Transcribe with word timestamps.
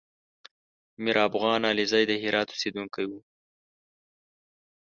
میرافغان 1.03 1.61
علیزی 1.71 2.03
د 2.07 2.11
هرات 2.23 2.47
اوسېدونکی 2.51 3.05
و 3.07 3.11